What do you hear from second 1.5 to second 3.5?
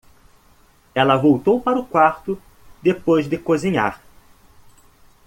para o quarto depois de